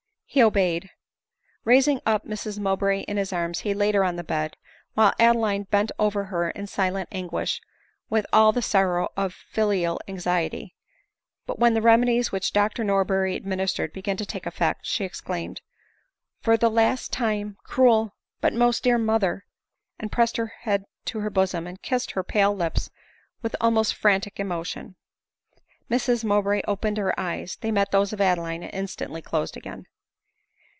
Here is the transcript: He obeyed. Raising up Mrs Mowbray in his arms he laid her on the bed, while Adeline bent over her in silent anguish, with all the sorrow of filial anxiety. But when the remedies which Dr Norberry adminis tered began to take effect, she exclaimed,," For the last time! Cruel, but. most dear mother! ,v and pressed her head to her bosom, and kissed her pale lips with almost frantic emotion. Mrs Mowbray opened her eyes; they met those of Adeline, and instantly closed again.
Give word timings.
He 0.33 0.41
obeyed. 0.41 0.89
Raising 1.65 1.99
up 2.05 2.23
Mrs 2.25 2.57
Mowbray 2.57 3.01
in 3.01 3.17
his 3.17 3.33
arms 3.33 3.59
he 3.59 3.73
laid 3.73 3.95
her 3.95 4.03
on 4.05 4.15
the 4.15 4.23
bed, 4.23 4.55
while 4.93 5.11
Adeline 5.19 5.63
bent 5.63 5.91
over 5.99 6.23
her 6.23 6.51
in 6.51 6.67
silent 6.67 7.09
anguish, 7.11 7.59
with 8.09 8.25
all 8.31 8.53
the 8.53 8.61
sorrow 8.61 9.09
of 9.17 9.33
filial 9.33 9.99
anxiety. 10.07 10.73
But 11.45 11.59
when 11.59 11.73
the 11.73 11.81
remedies 11.81 12.31
which 12.31 12.53
Dr 12.53 12.85
Norberry 12.85 13.37
adminis 13.37 13.73
tered 13.75 13.91
began 13.91 14.15
to 14.15 14.25
take 14.25 14.45
effect, 14.45 14.85
she 14.85 15.03
exclaimed,," 15.03 15.59
For 16.43 16.55
the 16.55 16.69
last 16.69 17.11
time! 17.11 17.57
Cruel, 17.65 18.15
but. 18.39 18.53
most 18.53 18.83
dear 18.85 18.97
mother! 18.97 19.43
,v 19.45 19.51
and 19.99 20.11
pressed 20.13 20.37
her 20.37 20.47
head 20.61 20.85
to 21.07 21.19
her 21.19 21.29
bosom, 21.29 21.67
and 21.67 21.81
kissed 21.81 22.11
her 22.11 22.23
pale 22.23 22.55
lips 22.55 22.89
with 23.41 23.53
almost 23.59 23.95
frantic 23.95 24.39
emotion. 24.39 24.95
Mrs 25.89 26.23
Mowbray 26.23 26.61
opened 26.69 26.95
her 26.97 27.13
eyes; 27.19 27.57
they 27.57 27.69
met 27.69 27.91
those 27.91 28.13
of 28.13 28.21
Adeline, 28.21 28.63
and 28.63 28.73
instantly 28.73 29.21
closed 29.21 29.57
again. 29.57 29.87